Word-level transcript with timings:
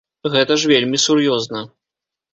Гэта 0.35 0.57
ж 0.61 0.71
вельмі 0.71 0.97
сур'ёзна. 1.05 1.59